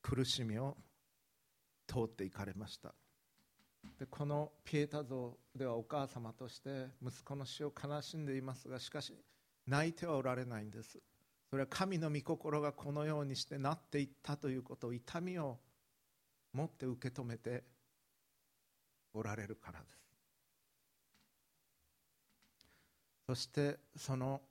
[0.00, 0.76] 苦しみを
[1.88, 2.94] 通っていかれました。
[3.98, 9.14] でこのピエタ像ではお母様として息子の死を悲しんでいますがしかし
[9.66, 10.98] 泣いてはおられないんです。
[11.48, 15.58] それは神の御心がこのようにしてなっていったということを痛みを
[16.52, 17.62] 持って受け止めて
[19.12, 20.04] おられるからです。
[23.26, 24.42] そしてその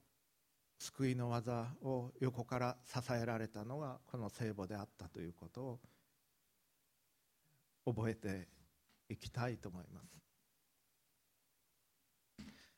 [0.79, 5.79] 救いの技を横から支えられたのがこの聖母であったということを
[7.85, 8.47] 覚えて
[9.13, 10.13] いきたいと思います。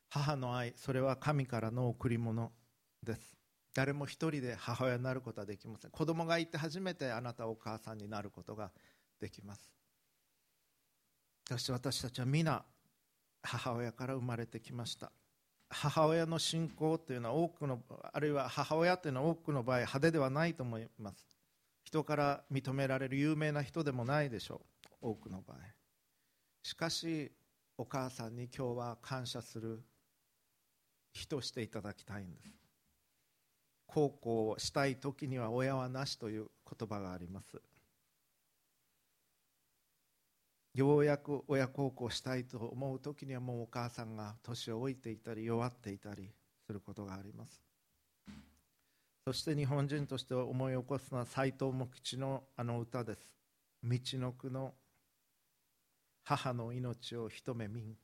[0.10, 2.52] 母の愛それは神からの贈り物
[3.04, 3.36] です。
[3.74, 5.92] 誰も一人で母親になることはできません。
[5.92, 8.72] 子供がいて初めてあなたお母さんになることが
[9.20, 9.70] できます。
[11.50, 12.64] そして私たちは皆
[13.44, 15.12] 母親から生まれてきました。
[15.70, 17.82] 母親の信仰というのは多くの
[18.14, 21.28] あるいは母親というのは多くの場合派手ではないと思います。
[21.84, 24.62] 人から認められる有名な人でもないでしょ
[25.02, 25.10] う。
[25.10, 25.58] 多くの場合。
[26.66, 27.32] しかし
[27.78, 29.84] お母さんに今日は感謝する。
[31.14, 32.56] 日としていただきたいんです。
[33.86, 37.62] 孝行をしたい時には親はなしという言葉があります。
[40.74, 46.32] ようやく親孝行したいと思う時にはもうお母さんが年を置いていたり弱っていたり
[46.66, 47.62] することがあります。
[49.24, 53.20] そして日本人として思い起こすのは斎藤茂吉のあの歌です。
[53.84, 54.74] 道の句の
[56.28, 57.96] 母の命を一目見ん。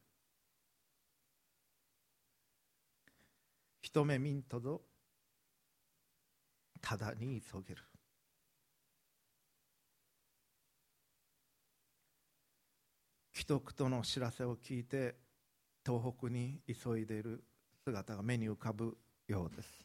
[3.82, 4.82] 一目見んとぞ
[6.80, 7.84] ただに急げる。
[13.34, 15.16] 既得との知らせを聞いて
[15.84, 17.44] 東北に急いでいる
[17.84, 18.96] 姿が目に浮かぶ
[19.28, 19.84] ようです。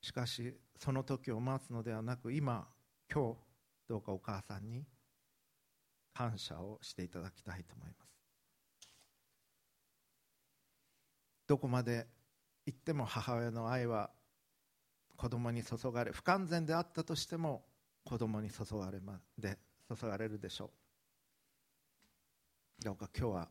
[0.00, 2.66] しかしその時を待つのではなく今
[3.08, 3.38] 今日
[3.88, 4.84] どうかお母さんに
[6.14, 8.12] 感謝をしていただきたいと思います。
[11.46, 12.06] どこまで
[12.66, 14.10] 行っても母親の愛は
[15.16, 17.64] 子供に注がれ不完全であったとしても
[18.04, 19.58] 子供に注がれまで
[19.88, 20.70] 注がれるでしょ
[22.80, 22.84] う。
[22.84, 23.48] どうか今日は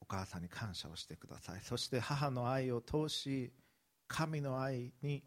[0.00, 1.60] お母さんに感謝をしてください。
[1.62, 3.52] そして母の愛を通し
[4.08, 5.22] 神の愛に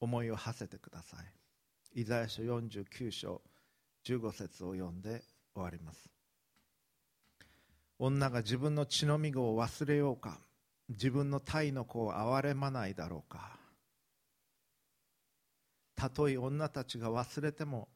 [0.00, 2.00] 思いを馳せてください。
[2.00, 3.42] イザヤ書49章
[4.04, 5.22] 15節を読んで
[5.56, 6.10] 終わります。
[7.98, 10.38] 女が自分の血のみ子を忘れようか。
[10.88, 13.58] 自分の体の子を憐れまないだろうか。
[15.96, 17.88] たとえ女たちが忘れても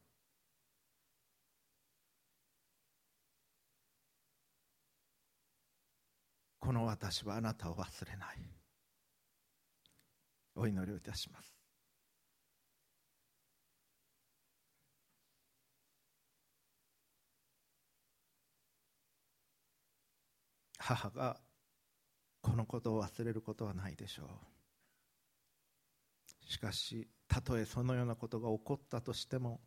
[6.59, 8.37] この私はあなたを忘れない。
[10.55, 11.60] お祈りをいたします。
[20.95, 21.37] 母が
[22.41, 24.27] このことを忘れることはないでしょう。
[26.51, 29.61] しかしたとえそのようなことが起こったとしても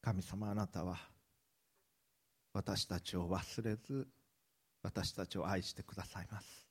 [0.00, 0.96] 神様あなたは
[2.54, 4.08] 私たちを忘れず
[4.82, 6.66] 私たちを愛してくださいます。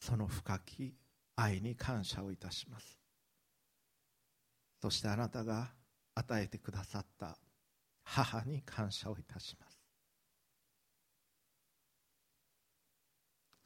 [0.00, 0.94] その深き
[1.36, 2.98] 愛に感謝をいたします。
[4.80, 5.72] そしてあなたが
[6.14, 7.36] 与えてくださった
[8.04, 9.78] 母に感謝をいたします。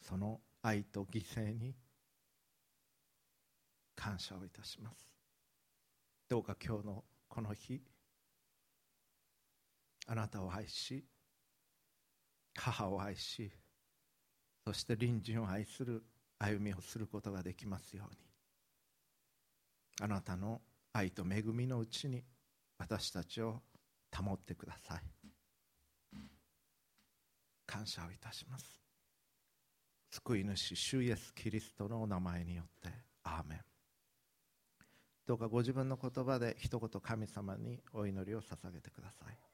[0.01, 1.75] その愛と犠牲に
[3.95, 5.07] 感謝をいたします。
[6.29, 7.83] どうか今日のこの日
[10.07, 11.05] あなたを愛し
[12.55, 13.51] 母を愛し
[14.65, 16.05] そして隣人を愛する
[16.39, 18.19] 歩みをすることができますように。
[20.01, 20.61] あなたの
[20.93, 22.23] 愛と恵みのうちに
[22.79, 23.63] 私たちを
[24.17, 25.03] 保ってください。
[27.67, 28.81] 感謝をいたします。
[30.11, 32.91] 救い主主イエス・キリストのお名前によって。
[33.25, 33.61] アーメン。
[35.27, 39.48] どうかご自分の言葉で一言神様にお祈りを捧げてください。